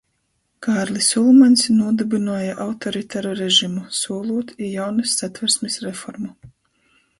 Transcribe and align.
Kārlis 0.67 1.09
Ulmaņs 1.21 1.65
nūdybynuoja 1.75 2.55
autoritaru 2.65 3.35
režimu, 3.43 3.85
sūlūt 3.99 4.57
i 4.57 4.73
jaunys 4.79 5.15
Satversmis 5.23 5.81
reformu. 5.89 6.35